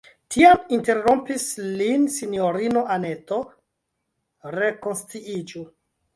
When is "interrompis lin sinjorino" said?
0.77-2.83